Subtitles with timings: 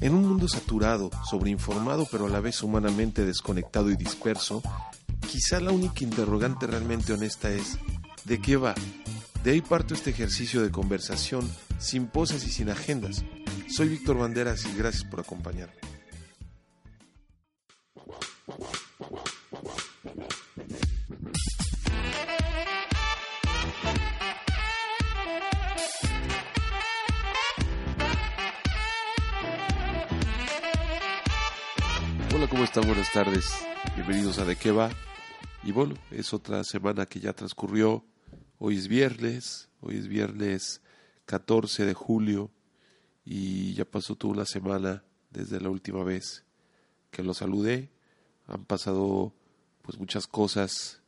[0.00, 4.62] En un mundo saturado, sobreinformado pero a la vez humanamente desconectado y disperso,
[5.30, 7.78] quizá la única interrogante realmente honesta es
[8.24, 8.74] ¿de qué va?
[9.44, 13.24] De ahí parto este ejercicio de conversación sin poses y sin agendas.
[13.68, 15.89] Soy Víctor Banderas y gracias por acompañarme.
[33.00, 33.66] Buenas tardes.
[33.94, 34.90] Bienvenidos a De qué va.
[35.62, 38.04] Y bueno, es otra semana que ya transcurrió.
[38.58, 40.82] Hoy es viernes, hoy es viernes
[41.24, 42.50] 14 de julio
[43.24, 46.44] y ya pasó toda una semana desde la última vez
[47.10, 47.88] que lo saludé.
[48.48, 49.32] Han pasado
[49.80, 51.00] pues muchas cosas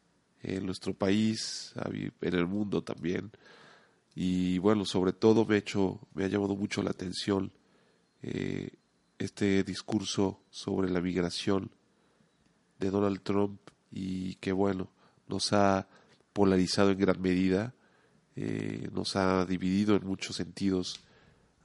[0.43, 1.75] en nuestro país,
[2.23, 3.33] en el mundo también.
[4.15, 7.53] Y bueno, sobre todo me ha hecho, me ha llamado mucho la atención
[8.23, 8.71] eh,
[9.19, 11.71] este discurso sobre la migración
[12.83, 14.91] de Donald Trump y que bueno,
[15.29, 15.87] nos ha
[16.33, 17.75] polarizado en gran medida,
[18.35, 21.01] eh, nos ha dividido en muchos sentidos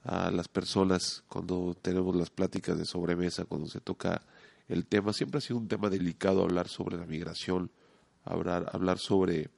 [0.04, 4.22] a las personas cuando tenemos las pláticas de sobremesa, cuando se toca
[4.68, 5.12] el tema.
[5.12, 7.70] Siempre ha sido un tema delicado hablar sobre la migración,
[8.24, 9.50] hablar, hablar sobre,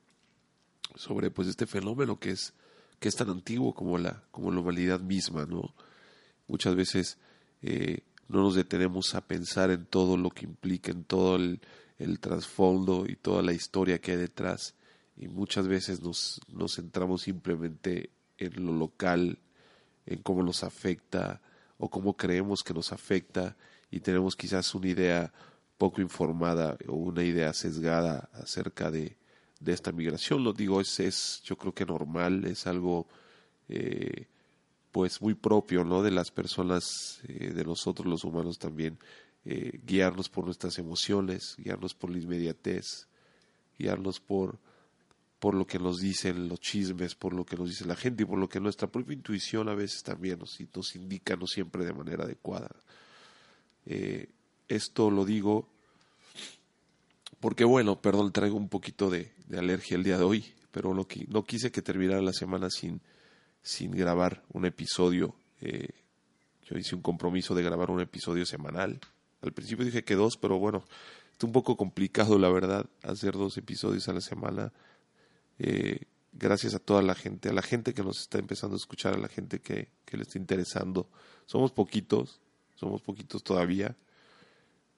[0.94, 2.55] sobre pues este fenómeno que es,
[2.98, 5.75] que es tan antiguo como la, como la humanidad misma, ¿no?
[6.48, 7.19] Muchas veces
[7.62, 11.60] eh, no nos detenemos a pensar en todo lo que implica, en todo el,
[12.20, 14.74] trasfondo y toda la historia que hay detrás.
[15.16, 19.38] Y muchas veces nos, nos centramos simplemente en lo local,
[20.06, 21.42] en cómo nos afecta
[21.76, 23.56] o cómo creemos que nos afecta
[23.90, 25.32] y tenemos quizás una idea
[25.76, 29.16] poco informada o una idea sesgada acerca de,
[29.58, 30.44] de esta migración.
[30.44, 33.08] Lo digo, es, es yo creo que normal, es algo
[33.68, 34.28] eh,
[34.92, 36.02] pues muy propio ¿no?
[36.02, 38.98] de las personas, eh, de nosotros los humanos también,
[39.44, 43.08] eh, guiarnos por nuestras emociones, guiarnos por la inmediatez,
[43.78, 44.59] guiarnos por,
[45.38, 48.26] por lo que nos dicen los chismes, por lo que nos dice la gente y
[48.26, 51.93] por lo que nuestra propia intuición a veces también nos, nos indica, no siempre de
[51.93, 52.70] manera adecuada.
[53.87, 54.28] Eh,
[54.69, 55.69] esto lo digo
[57.41, 61.44] porque, bueno, perdón, traigo un poquito de, alergia el día de hoy, pero no, no
[61.44, 63.00] quise que terminara la semana sin
[63.62, 65.34] sin grabar un episodio.
[65.60, 65.88] Eh,
[66.62, 69.00] yo hice un compromiso de grabar un episodio semanal.
[69.43, 70.84] Al principio dije que dos, pero bueno,
[71.37, 74.72] es un poco complicado, la verdad, hacer dos episodios a la semana.
[75.59, 76.00] Eh,
[76.32, 79.19] gracias a toda la gente, a la gente que nos está empezando a escuchar, a
[79.19, 81.09] la gente que, que le está interesando.
[81.47, 82.41] Somos poquitos,
[82.76, 83.97] somos poquitos todavía,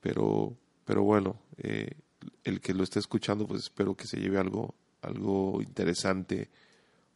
[0.01, 1.97] pero, pero bueno, eh,
[2.45, 6.51] el que lo esté escuchando, pues espero que se lleve algo, algo interesante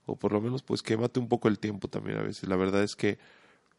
[0.07, 2.49] o por lo menos pues que mate un poco el tiempo también a veces.
[2.49, 3.19] La verdad es que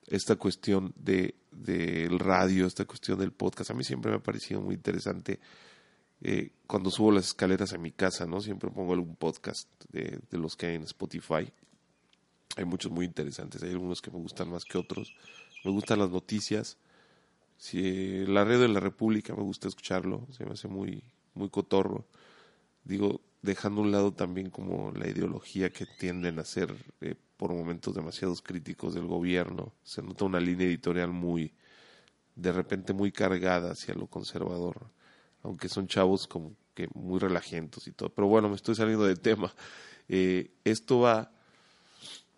[0.08, 4.62] esta cuestión de del radio, esta cuestión del podcast, a mí siempre me ha parecido
[4.62, 5.40] muy interesante.
[6.22, 8.42] Eh, cuando subo las escaleras a mi casa, ¿no?
[8.42, 11.52] Siempre pongo algún podcast de, los que hay en Spotify.
[12.56, 15.16] Hay muchos muy interesantes, hay algunos que me gustan más que otros.
[15.64, 16.78] Me gustan las noticias.
[17.58, 22.06] Si la red de la República me gusta escucharlo, se me hace muy muy cotorro.
[22.84, 27.94] Digo, dejando un lado también como la ideología que tienden a ser eh, por momentos
[27.96, 29.74] demasiados críticos del gobierno.
[29.84, 31.54] Se nota una línea editorial muy,
[32.36, 34.90] de repente muy cargada hacia lo conservador,
[35.44, 38.10] aunque son chavos como que muy relajentos y todo.
[38.10, 39.54] Pero bueno, me estoy saliendo de tema.
[40.10, 41.32] Eh, esto va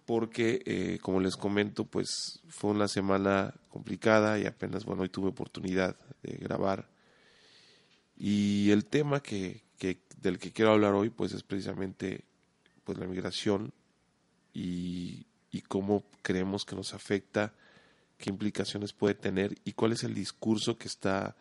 [0.06, 5.30] porque, eh, como les comento, pues fue una semana complicada y apenas, bueno, hoy tuve
[5.30, 6.90] oportunidad de grabar.
[8.18, 9.64] Y el tema que,
[10.22, 12.24] del que quiero hablar hoy pues es precisamente
[12.84, 13.74] pues la migración
[14.54, 15.26] y,
[15.68, 17.54] cómo creemos que nos afecta,
[18.18, 21.36] qué implicaciones puede tener y cuál es el discurso que está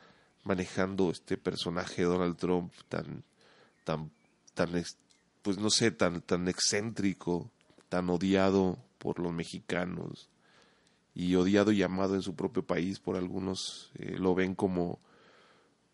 [0.44, 3.24] manejando este personaje Donald Trump tan
[3.84, 4.10] tan
[4.54, 4.70] tan
[5.42, 7.50] pues no sé tan tan excéntrico
[7.88, 10.28] tan odiado por los mexicanos
[11.14, 13.00] y odiado y amado en su propio país.
[13.00, 15.00] Por algunos eh, lo ven como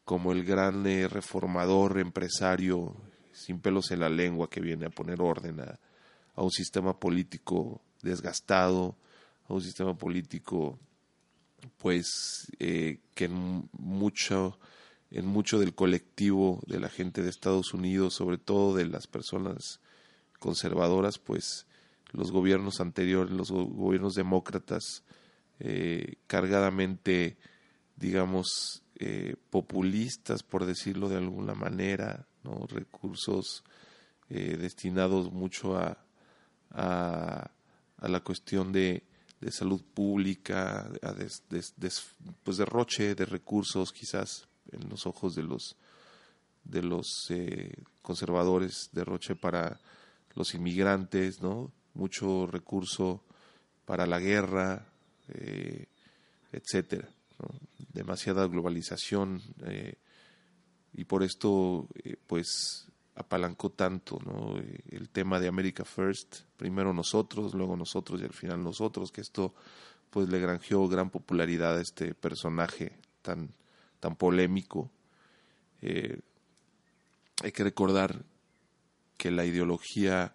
[0.05, 2.97] como el gran reformador empresario
[3.33, 5.79] sin pelos en la lengua que viene a poner orden a,
[6.37, 8.97] un sistema político desgastado,
[9.49, 10.79] a un sistema político
[11.79, 14.59] pues eh, que en mucho
[15.11, 19.81] en mucho del colectivo de la gente de Estados Unidos, sobre todo de las personas
[20.41, 21.67] conservadoras, pues
[22.11, 25.05] los gobiernos anteriores, los gobiernos demócratas,
[25.61, 27.37] eh, cargadamente,
[27.97, 32.67] digamos, eh, populistas, por decirlo de alguna manera, ¿no?
[32.69, 33.65] recursos
[34.31, 35.99] eh, destinados mucho a,
[36.71, 37.51] a,
[38.01, 39.03] la cuestión de,
[39.51, 41.15] salud pública, a
[42.43, 45.77] pues derroche de recursos quizás en los ojos de los
[46.65, 49.81] de los eh, conservadores, derroche para
[50.35, 51.73] los inmigrantes, ¿no?
[51.95, 53.23] Mucho recurso
[53.85, 54.87] para la guerra,
[55.29, 55.87] eh,
[57.93, 59.95] Demasiada globalización eh,
[60.93, 64.57] y por esto, eh, pues, apalancó tanto, ¿no?
[64.91, 69.55] El tema de America First, primero nosotros, luego nosotros y al final nosotros, que esto,
[70.11, 73.51] pues, le granjeó gran popularidad a este personaje tan,
[74.01, 74.91] tan polémico.
[75.83, 78.25] hay que recordar
[79.17, 80.35] que la ideología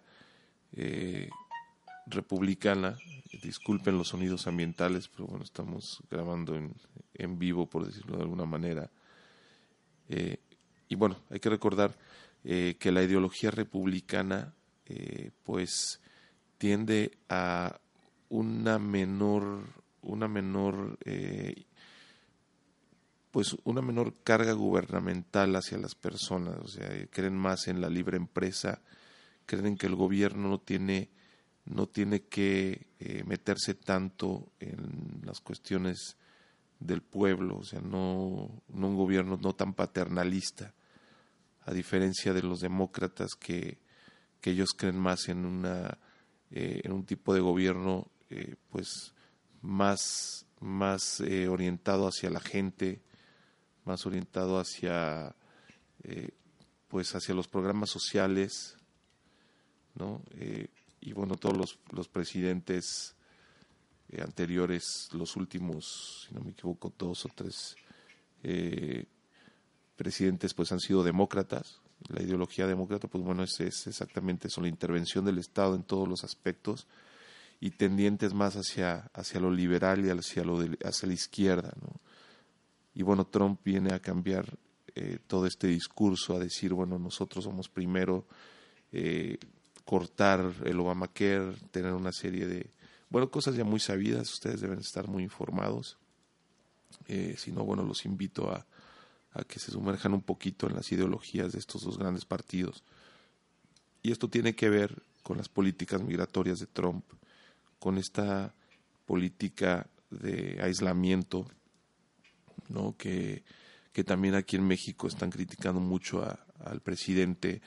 [2.10, 2.96] republicana
[3.42, 6.74] disculpen los sonidos ambientales, pero bueno, estamos grabando en,
[7.14, 8.90] en vivo, por decirlo de alguna manera.
[10.08, 10.38] Eh,
[10.88, 11.96] y bueno, hay que recordar
[12.44, 14.54] eh, que la ideología republicana,
[14.86, 16.00] eh, pues,
[16.58, 17.80] tiende a
[18.28, 19.62] una menor,
[20.02, 20.98] una menor,
[23.30, 26.56] pues, una menor carga gubernamental hacia las personas.
[26.62, 28.82] O sea, creen más en la libre empresa,
[29.46, 31.08] creen que el gobierno no tiene
[31.66, 36.16] no tiene que eh, meterse tanto en las cuestiones
[36.78, 40.74] del pueblo, o sea, no, un gobierno no tan paternalista,
[41.62, 43.78] a diferencia de los demócratas que,
[44.40, 45.98] que ellos creen más en, una,
[46.50, 49.14] eh, en un tipo de gobierno eh, pues
[49.60, 53.02] más, más orientado hacia la gente,
[53.84, 55.34] más orientado hacia
[56.88, 58.78] pues hacia los programas sociales,
[59.94, 60.22] ¿no?
[61.00, 63.14] Y bueno, todos los, los presidentes
[64.10, 67.76] eh, anteriores, los últimos, si no me equivoco, dos o tres
[68.42, 69.04] eh,
[69.96, 71.80] presidentes, pues han sido demócratas.
[72.08, 76.24] La ideología demócrata, pues bueno, es, exactamente eso, la intervención del Estado en todos los
[76.24, 76.88] aspectos
[77.60, 81.72] y tendientes más hacia, hacia lo liberal y hacia, lo hacia la izquierda.
[81.80, 82.00] ¿no?
[82.94, 84.58] Y bueno, Trump viene a cambiar
[84.94, 88.26] eh, todo este discurso, a decir, bueno, nosotros somos primero
[89.90, 92.70] cortar el Obamacare, tener una serie de,
[93.08, 95.98] bueno, cosas ya muy sabidas, ustedes deben estar muy informados.
[97.08, 98.64] Eh, si no, bueno, los invito a,
[99.32, 102.84] a que se sumerjan un poquito en las ideologías de estos dos grandes partidos.
[104.00, 107.04] Y esto tiene que ver con las políticas migratorias de Trump,
[107.80, 108.54] con esta
[109.06, 111.48] política de aislamiento,
[112.68, 112.94] ¿no?
[112.96, 113.42] que,
[113.92, 116.24] que también aquí en México están criticando mucho
[116.60, 117.60] al presidente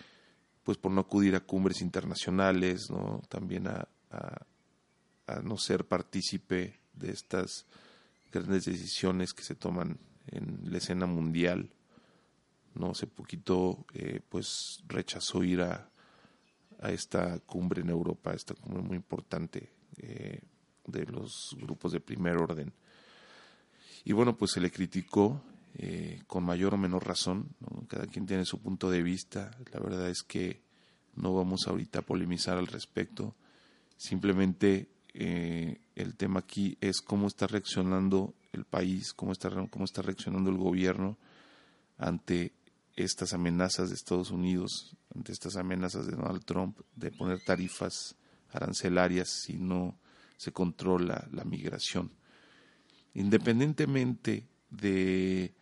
[0.63, 3.21] pues por no acudir a cumbres internacionales, ¿no?
[3.29, 7.65] también a, a, no ser partícipe de estas
[8.31, 11.69] grandes decisiones que se toman en la escena mundial.
[12.75, 15.89] No hace poquito eh, pues rechazó ir a,
[16.79, 20.41] a esta cumbre en Europa, esta cumbre muy importante eh,
[20.85, 22.73] de los grupos de primer orden.
[24.05, 25.41] Y bueno, pues se le criticó
[25.75, 27.55] eh, con mayor o menor razón.
[27.87, 29.51] Cada quien tiene su punto de vista.
[29.71, 30.61] La verdad es que
[31.15, 33.35] no vamos ahorita a polemizar al respecto.
[33.97, 40.01] Simplemente eh, el tema aquí es cómo está reaccionando el país, cómo está, cómo está
[40.01, 41.17] reaccionando el gobierno
[41.97, 42.53] ante
[42.95, 48.15] estas amenazas de Estados Unidos, ante estas amenazas de Donald Trump de poner tarifas
[48.51, 49.97] arancelarias si no
[50.37, 52.11] se controla la migración.
[53.15, 55.53] Independientemente de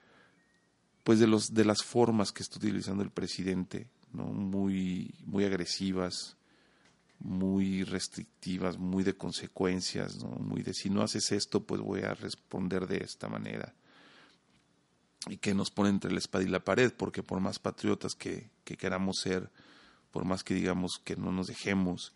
[1.03, 4.25] pues de los de las formas que está utilizando el presidente, ¿no?
[4.25, 6.37] muy muy agresivas,
[7.19, 10.29] muy restrictivas, muy de consecuencias, ¿no?
[10.29, 13.73] muy de si no haces esto, pues voy a responder de esta manera.
[15.27, 18.49] Y que nos pone entre la espada y la pared, porque por más patriotas que,
[18.63, 19.51] que queramos ser,
[20.11, 22.13] por más que digamos que no nos dejemos,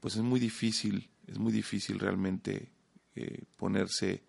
[0.00, 2.70] pues es muy difícil, es muy difícil realmente
[3.14, 4.22] eh, ponerse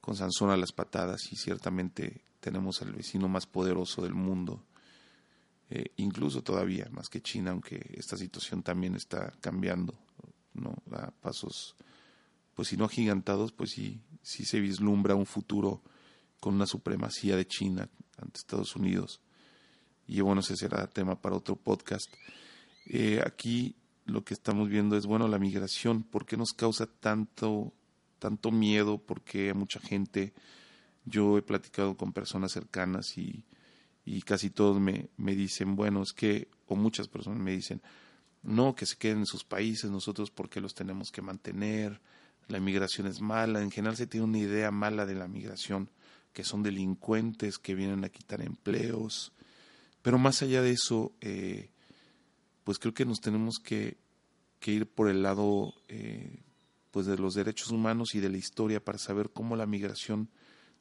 [0.00, 4.62] con Sansón a las patadas y ciertamente tenemos al vecino más poderoso del mundo,
[5.70, 9.94] eh, incluso todavía más que China, aunque esta situación también está cambiando,
[10.52, 11.74] no a pasos,
[12.54, 15.80] pues si no agigantados, pues sí, sí se vislumbra un futuro
[16.38, 19.22] con una supremacía de China ante Estados Unidos.
[20.06, 22.12] Y bueno, ese será tema para otro podcast.
[22.84, 23.74] Eh, aquí
[24.04, 27.72] lo que estamos viendo es, bueno, la migración, ¿por qué nos causa tanto,
[28.18, 28.98] tanto miedo?
[28.98, 30.34] Porque mucha gente
[31.04, 33.44] yo he platicado con personas cercanas y,
[34.04, 37.82] y casi todos me, me dicen, bueno, es que, o muchas personas me dicen,
[38.42, 42.00] no, que se queden en sus países, nosotros porque los tenemos que mantener,
[42.48, 45.90] la migración es mala, en general se tiene una idea mala de la migración,
[46.32, 49.32] que son delincuentes que vienen a quitar empleos,
[50.02, 51.70] pero más allá de eso, eh,
[52.64, 53.96] pues creo que nos tenemos que,
[54.60, 56.42] que ir por el lado eh,
[56.90, 60.28] pues de los derechos humanos y de la historia para saber cómo la migración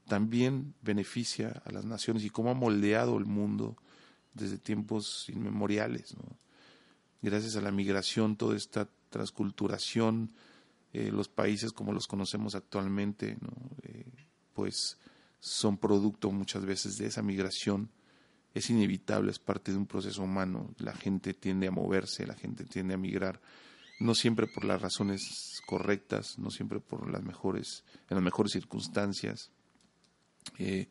[0.08, 3.78] también beneficia a las naciones y cómo ha moldeado el mundo
[4.34, 6.16] desde tiempos inmemoriales.
[7.22, 10.34] Gracias a la migración, toda esta transculturación,
[10.92, 13.38] eh, los países como los conocemos actualmente,
[13.84, 14.06] eh,
[14.54, 14.98] pues
[15.40, 17.90] son producto muchas veces de esa migración.
[18.54, 20.74] Es inevitable, es parte de un proceso humano.
[20.78, 23.42] La gente tiende a moverse, la gente tiende a migrar,
[24.00, 29.52] no siempre por las razones correctas, no siempre por las mejores, en las mejores circunstancias.
[30.58, 30.88] Eh,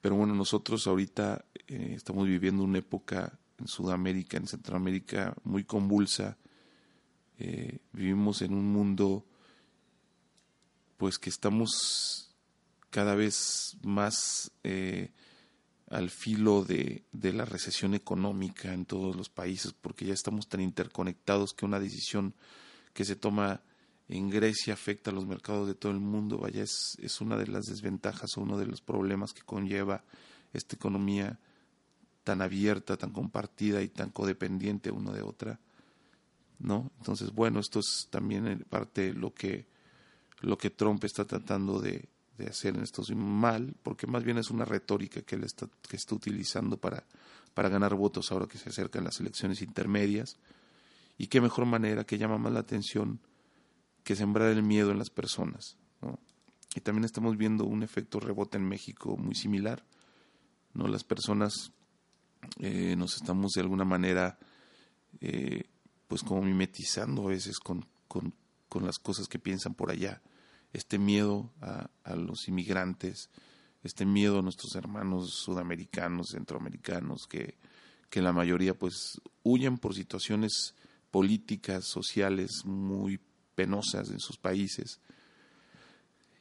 [0.00, 6.36] pero bueno, nosotros ahorita eh, estamos viviendo una época en Sudamérica, en Centroamérica, muy convulsa.
[7.38, 9.24] Eh, vivimos en un mundo,
[10.96, 12.34] pues que estamos
[12.90, 14.52] cada vez más
[15.88, 20.60] al filo de, de, la recesión económica en todos los países, porque ya estamos tan
[20.60, 22.34] interconectados que una decisión
[22.92, 23.62] que se toma
[24.08, 26.38] en Grecia afecta a los mercados de todo el mundo.
[26.38, 30.04] Vaya, es, es una de las desventajas o uno de los problemas que conlleva
[30.52, 31.38] esta economía
[32.22, 35.58] tan abierta, tan compartida y tan codependiente una de otra.
[36.58, 36.90] ¿No?
[36.98, 39.66] Entonces, bueno, esto es también parte de lo que,
[40.40, 42.08] lo que Trump está tratando de,
[42.38, 45.96] de hacer en estos mal, porque más bien es una retórica que él está, que
[45.96, 47.04] está utilizando para,
[47.54, 50.36] para ganar votos ahora que se acercan las elecciones intermedias.
[51.16, 53.20] Y qué mejor manera que llama más la atención
[54.04, 55.76] que sembrar el miedo en las personas.
[56.76, 59.84] Y también estamos viendo un efecto rebote en México muy similar.
[60.74, 60.88] ¿no?
[60.88, 61.72] Las personas
[62.58, 64.38] eh, nos estamos de alguna manera
[65.20, 65.64] eh,
[66.08, 68.34] pues como mimetizando a veces con, con,
[68.68, 70.20] con, las cosas que piensan por allá.
[70.72, 73.30] Este miedo a, a los inmigrantes,
[73.84, 77.56] este miedo a nuestros hermanos sudamericanos, centroamericanos, que,
[78.10, 80.74] que la mayoría pues huyen por situaciones
[81.12, 83.20] políticas, sociales muy
[83.54, 85.00] penosas en sus países.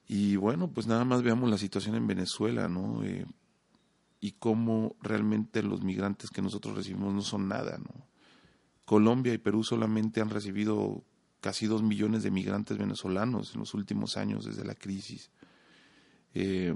[0.07, 3.03] Y bueno, pues nada más veamos la situación en Venezuela, ¿no?
[3.03, 3.25] Eh,
[4.19, 8.07] y cómo realmente los migrantes que nosotros recibimos no son nada, ¿no?
[8.85, 11.03] Colombia y Perú solamente han recibido
[11.39, 15.29] casi dos millones de migrantes venezolanos en los últimos años desde la crisis.
[16.33, 16.75] Eh,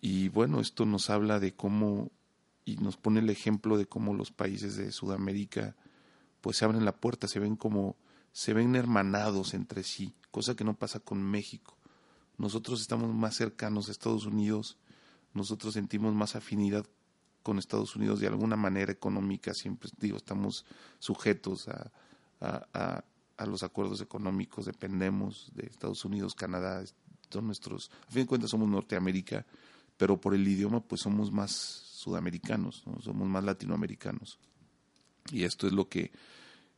[0.00, 2.10] y bueno, esto nos habla de cómo,
[2.64, 5.76] y nos pone el ejemplo de cómo los países de Sudamérica
[6.40, 7.96] pues se abren la puerta, se ven como
[8.32, 11.76] se ven hermanados entre sí, cosa que no pasa con México.
[12.38, 14.78] Nosotros estamos más cercanos a Estados Unidos,
[15.34, 16.86] nosotros sentimos más afinidad
[17.42, 20.64] con Estados Unidos de alguna manera económica, siempre digo, estamos
[20.98, 21.90] sujetos a,
[22.40, 23.04] a,
[23.46, 26.84] los acuerdos económicos, dependemos de Estados Unidos, Canadá,
[27.30, 29.46] son nuestros, a fin de cuentas somos Norteamérica,
[29.96, 34.38] pero por el idioma pues somos más sudamericanos, somos más latinoamericanos.
[35.32, 36.12] Y esto es lo que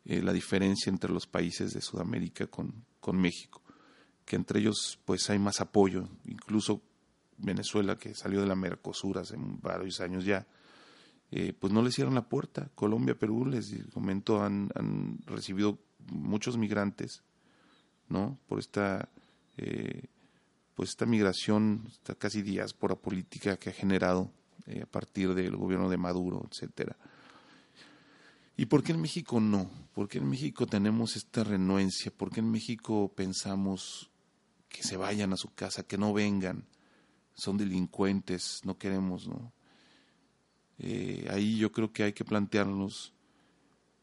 [0.05, 3.63] eh, la diferencia entre los países de Sudamérica con, con México,
[4.25, 6.83] que entre ellos pues hay más apoyo, incluso
[7.39, 10.47] Venezuela que salió de la Mercosur hace varios años ya,
[11.31, 12.71] eh, pues no le cierran la puerta.
[12.75, 15.79] Colombia, Perú, les comento, han, han recibido
[16.11, 17.23] muchos migrantes,
[18.09, 18.39] ¿no?
[18.47, 19.09] Por esta,
[19.57, 20.09] eh,
[20.75, 24.31] pues esta migración, esta casi diáspora política que ha generado
[24.81, 26.97] a partir del gobierno de Maduro, etcétera.
[28.57, 29.71] ¿Y por qué en México no?
[29.95, 32.13] ¿Por qué en México tenemos esta renuencia?
[32.13, 34.11] ¿Por qué en México pensamos
[34.69, 36.67] que se vayan a su casa, que no vengan?
[37.35, 39.53] Son delincuentes, no queremos, ¿no?
[40.79, 43.15] Eh, ahí yo creo que hay que plantearnos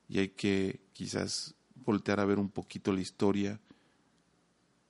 [0.07, 3.59] y hay que quizás voltear a ver un poquito la historia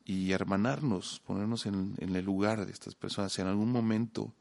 [0.06, 3.38] y hermanarnos, ponernos en, en el lugar de estas personas.
[3.39, 4.34] En algún momento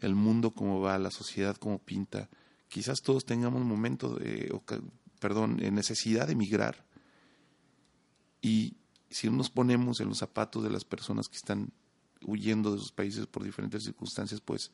[0.00, 2.28] el mundo como va, la sociedad como pinta,
[2.70, 4.50] quizás todos tengamos un momento de,
[5.18, 6.86] perdón, necesidad de emigrar.
[8.40, 8.76] Y
[9.10, 11.72] si nos ponemos en los zapatos de las personas que están
[12.24, 14.70] huyendo de sus países por diferentes circunstancias, pues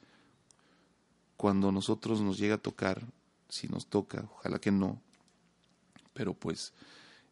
[1.37, 3.03] cuando nosotros nos llega a tocar,
[3.49, 5.01] si nos toca, ojalá que no,
[6.13, 6.75] pero pues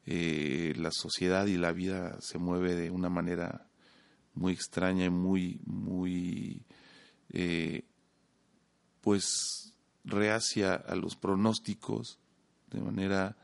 [0.06, 3.68] eh, la sociedad y la vida se mueve de una manera
[4.33, 6.64] muy extraña y muy, muy,
[7.30, 7.85] eh,
[9.02, 9.73] pues
[10.04, 12.18] reacia a los pronósticos
[12.70, 13.37] de manera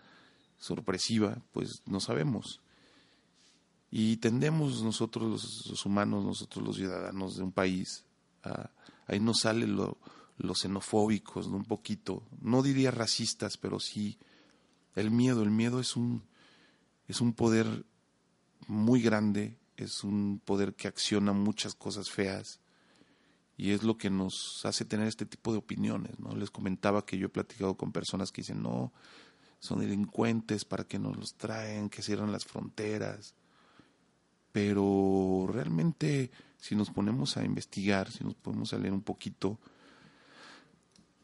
[0.58, 2.60] sorpresiva, pues no sabemos.
[3.90, 8.04] Y tendemos nosotros los, humanos, nosotros los ciudadanos de un país,
[9.06, 9.98] ahí nos sale lo,
[10.38, 14.18] los xenofóbicos, un poquito, no diría racistas, pero sí
[14.94, 15.42] el miedo.
[15.42, 16.22] El miedo es un,
[17.08, 17.84] es un poder
[18.66, 22.60] muy grande, es un poder que acciona muchas cosas feas
[23.60, 26.18] y es lo que nos hace tener este tipo de opiniones.
[26.18, 26.34] ¿no?
[26.34, 28.90] Les comentaba que yo he platicado con personas que dicen, no,
[29.58, 33.34] son delincuentes, para que nos los traen, que cierran las fronteras.
[34.50, 39.58] Pero realmente, si nos ponemos a investigar, si nos ponemos a leer un poquito,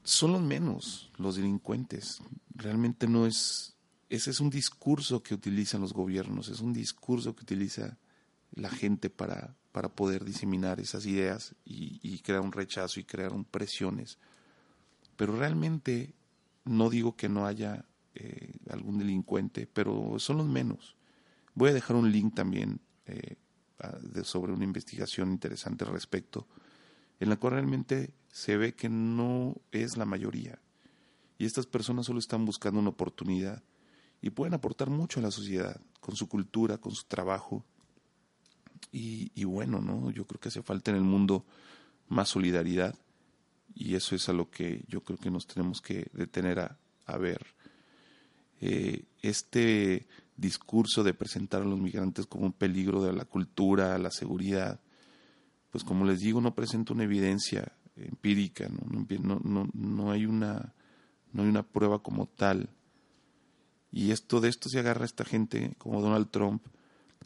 [0.04, 2.20] son los menos los delincuentes.
[2.54, 3.76] Realmente no es,
[4.10, 7.96] ese es un discurso que utilizan los gobiernos, es un discurso que utiliza
[8.52, 13.44] la gente para, para poder diseminar esas ideas y, crear un rechazo y crear un
[13.44, 14.16] presiones.
[15.16, 16.14] Pero realmente
[16.64, 20.96] no digo que no haya eh, algún delincuente, pero son los menos.
[21.54, 23.36] Voy a dejar un link también eh,
[24.22, 26.48] sobre una investigación interesante al respecto,
[27.20, 30.58] en la cual realmente se ve que no es la mayoría.
[31.36, 33.62] Y estas personas solo están buscando una oportunidad
[34.22, 37.62] y pueden aportar mucho a la sociedad, con su cultura, con su trabajo.
[38.92, 40.10] Y, bueno, ¿no?
[40.10, 41.44] Yo creo que hace falta en el mundo
[42.08, 42.94] más solidaridad
[43.74, 47.46] y eso es a lo que yo creo que nos tenemos que detener a, ver.
[48.60, 50.06] Eh, este
[50.36, 54.80] discurso de presentar a los migrantes como un peligro de la cultura, a la seguridad,
[55.70, 59.40] pues como les digo, no presenta una evidencia empírica, ¿no?
[59.42, 60.74] No, no, hay una,
[61.32, 62.70] no hay una prueba como tal.
[63.92, 66.62] Y esto de esto se agarra esta gente como Donald Trump.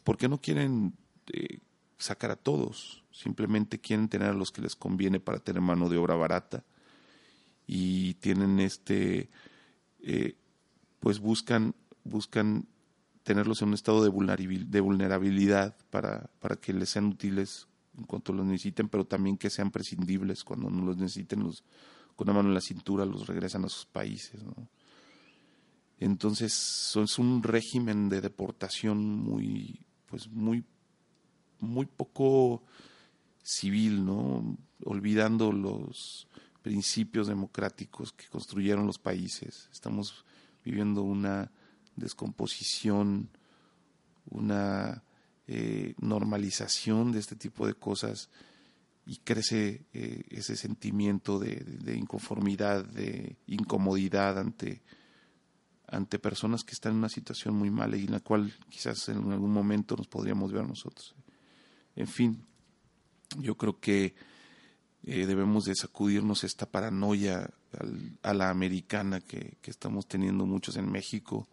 [0.03, 0.93] ¿Por qué no quieren
[1.31, 1.59] eh,
[1.97, 3.03] sacar a todos?
[3.11, 6.63] Simplemente quieren tener a los que les conviene para tener mano de obra barata.
[7.67, 9.29] Y tienen este,
[9.99, 10.35] eh,
[10.99, 12.67] pues buscan, buscan
[13.23, 18.45] tenerlos en un estado de vulnerabilidad para, para que les sean útiles en cuanto los
[18.45, 21.63] necesiten, pero también que sean prescindibles cuando no los necesiten, los,
[22.15, 24.41] con la mano en la cintura los regresan a sus países.
[25.99, 30.63] Entonces es un régimen de deportación muy, pues muy,
[31.61, 32.63] muy poco
[33.43, 34.57] civil, ¿no?
[34.83, 36.27] olvidando los
[36.61, 39.69] principios democráticos que construyeron los países.
[39.71, 40.25] Estamos
[40.63, 41.51] viviendo una
[41.95, 43.29] descomposición,
[44.29, 45.03] una
[45.47, 48.29] eh, normalización de este tipo de cosas
[49.05, 54.83] y crece eh, ese sentimiento de, inconformidad, de incomodidad ante,
[55.87, 59.31] ante personas que están en una situación muy mala y en la cual quizás en
[59.31, 61.15] algún momento nos podríamos ver nosotros.
[61.95, 62.45] En fin,
[63.37, 64.15] yo creo que
[65.03, 67.49] eh, debemos de sacudirnos esta paranoia
[68.21, 71.47] a la americana que, estamos teniendo muchos en México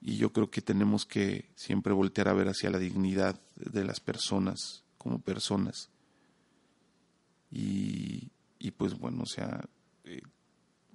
[0.00, 4.00] y yo creo que tenemos que siempre voltear a ver hacia la dignidad de las
[4.00, 5.90] personas como personas.
[7.50, 8.30] Y,
[8.76, 9.64] pues bueno, o sea,
[10.04, 10.22] eh,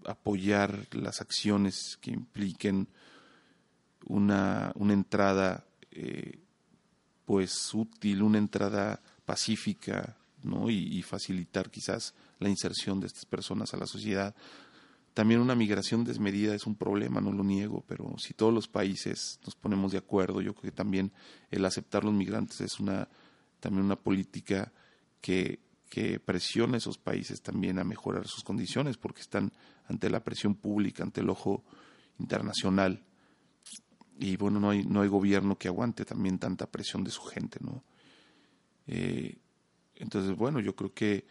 [0.05, 2.87] apoyar las acciones que impliquen
[4.05, 6.39] una, una entrada eh,
[7.27, 10.71] pues útil, una entrada pacífica, ¿no?
[10.71, 14.33] y facilitar quizás la inserción de estas personas a la sociedad
[15.17, 19.39] también una migración desmedida es un problema, no lo niego, pero si todos los países
[19.43, 21.11] nos ponemos de acuerdo, yo creo que también
[21.49, 23.09] el aceptar los migrantes es una
[23.59, 24.71] también una política
[25.19, 25.57] que,
[25.89, 29.51] que presiona a esos países también a mejorar sus condiciones, porque están
[29.87, 31.63] ante la presión pública, ante el ojo
[32.19, 33.03] internacional.
[34.19, 37.59] Y bueno, no hay, no hay gobierno que aguante también tanta presión de su gente,
[37.61, 37.83] ¿no?
[38.87, 39.37] Eh,
[39.95, 41.25] entonces, bueno, yo creo que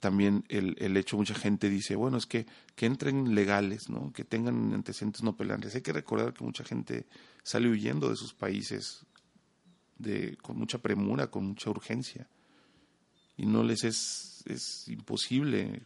[0.00, 4.12] también el, el hecho, mucha gente dice, bueno, es que, que entren legales, ¿no?
[4.12, 5.74] que tengan antecedentes no pelantes.
[5.74, 7.06] Hay que recordar que mucha gente
[7.42, 9.04] sale huyendo de sus países
[9.98, 12.28] de, con mucha premura, con mucha urgencia.
[13.36, 15.82] Y no les es, es imposible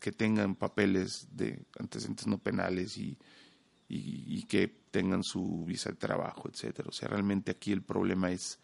[0.00, 3.16] que tengan papeles de antecedentes no penales y,
[3.88, 6.88] y que tengan su visa de trabajo, etcétera.
[6.88, 8.60] O sea, realmente aquí el problema es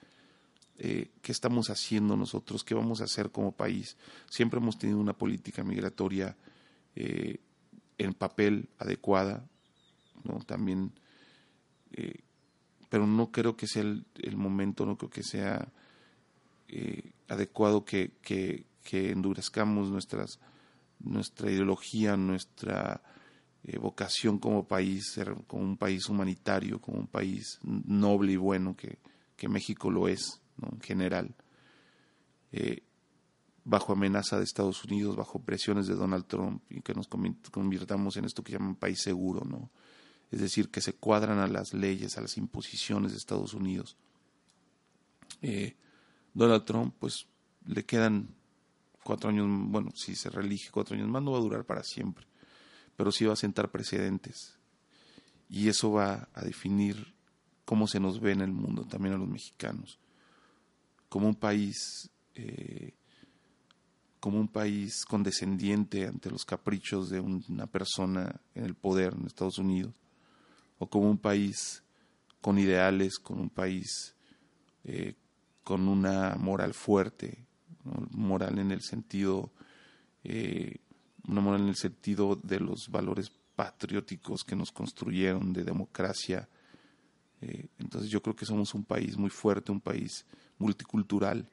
[0.79, 3.97] eh, qué estamos haciendo nosotros, qué vamos a hacer como país.
[4.31, 6.37] Siempre hemos tenido una política migratoria
[6.95, 7.41] eh,
[7.99, 9.45] en papel adecuada,
[10.23, 10.39] ¿no?
[10.45, 10.93] También,
[11.91, 12.21] eh,
[12.89, 15.73] pero no creo que sea el, momento, no creo que sea
[17.27, 18.67] adecuado que, que,
[19.11, 20.39] endurezcamos nuestras,
[21.01, 23.03] nuestra ideología, nuestra
[23.81, 28.99] vocación como país, ser como un país humanitario, como un país noble y bueno que,
[29.37, 31.35] que México lo es en general,
[32.53, 32.83] eh,
[33.65, 38.25] bajo amenaza de Estados Unidos, bajo presiones de Donald Trump y que nos convirtamos en
[38.25, 39.71] esto que llaman país seguro, ¿no?
[40.31, 43.97] Es decir, que se cuadran a las leyes, a las imposiciones de Estados Unidos.
[45.43, 45.77] Eh,
[46.35, 47.27] Donald Trump, pues,
[47.67, 48.35] le quedan
[49.03, 52.27] cuatro años, bueno, si se reelige cuatro años más, no va a durar para siempre,
[53.01, 54.59] pero sí va a sentar precedentes.
[55.49, 57.15] Y eso va a definir
[57.65, 59.99] cómo se nos ve en el mundo, también a los mexicanos
[61.11, 62.95] como un país eh,
[64.21, 69.59] como un país condescendiente ante los caprichos de una persona en el poder en Estados
[69.59, 69.95] Unidos,
[70.79, 71.83] o como un país
[72.43, 74.15] con ideales, con un país
[74.85, 75.15] eh,
[75.65, 77.47] con una moral fuerte,
[78.11, 79.51] moral en el sentido,
[80.23, 80.81] eh,
[81.29, 86.49] una moral en el sentido de los valores patrióticos que nos construyeron, de democracia.
[87.43, 90.25] Eh, entonces yo creo que somos un país muy fuerte, un país
[90.59, 91.49] multicultural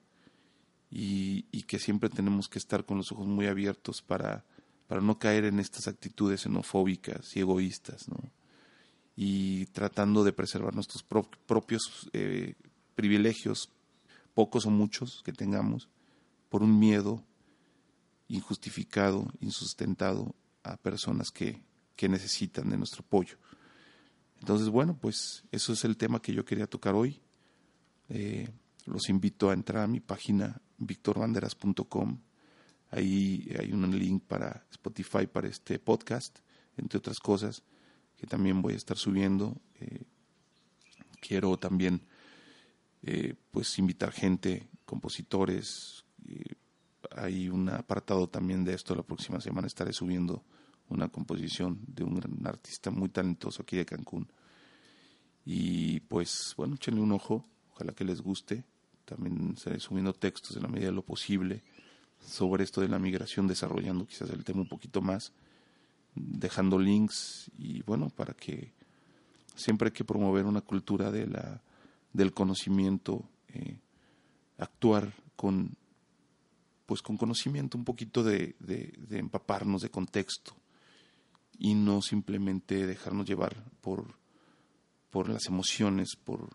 [0.90, 4.46] y, que siempre tenemos que estar con los ojos muy abiertos para,
[4.88, 8.18] para no caer en estas actitudes xenofóbicas y egoístas, ¿no?
[9.18, 12.54] y tratando de preservar nuestros propios eh,
[12.96, 13.70] privilegios,
[14.34, 15.90] pocos o muchos que tengamos,
[16.50, 17.24] por un miedo
[18.28, 21.64] injustificado, insustentado a personas que,
[21.96, 23.38] que necesitan de nuestro apoyo.
[24.40, 27.22] Entonces, bueno, pues eso es el tema que yo quería tocar hoy.
[28.10, 28.50] Eh,
[28.86, 32.20] los invito a entrar a mi página victorbanderas.com.
[32.92, 36.40] Ahí hay un link para Spotify para este podcast,
[36.78, 37.64] entre otras cosas,
[38.16, 39.60] que también voy a estar subiendo.
[39.80, 40.04] Eh,
[41.20, 42.06] quiero también
[43.02, 46.06] eh, pues invitar gente, compositores.
[47.18, 48.96] Hay un apartado también de esto.
[48.96, 50.44] La próxima semana estaré subiendo
[50.90, 54.28] una composición de un gran artista muy talentoso aquí de Cancún.
[55.46, 58.66] Y pues bueno, échenle un ojo, ojalá que les guste.
[59.06, 61.64] También estaré subiendo textos en la medida de lo posible
[62.20, 65.32] sobre esto de la migración, desarrollando quizás el tema un poquito más,
[66.16, 68.74] dejando links y bueno, para que
[69.56, 71.62] siempre hay que promover una cultura de la,
[72.14, 73.80] del conocimiento, eh,
[74.58, 75.78] actuar con
[76.88, 80.56] pues con conocimiento, un poquito de, de, empaparnos de contexto
[81.60, 84.16] y no simplemente dejarnos llevar por,
[85.12, 86.50] por las emociones, por,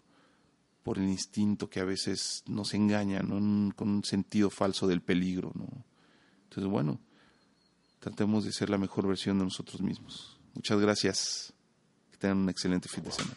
[0.82, 5.52] por el instinto que a veces nos engaña, con un sentido falso del peligro.
[5.54, 5.68] ¿no?
[6.44, 6.98] Entonces, bueno,
[8.00, 10.40] tratemos de ser la mejor versión de nosotros mismos.
[10.54, 11.52] Muchas gracias.
[12.10, 13.36] Que tengan un excelente fin de semana.